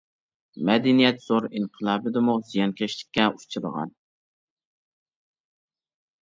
[0.69, 3.93] «مەدەنىيەت زور ئىنقىلابى» دىمۇ زىيانكەشلىككە ئۇچرىغان.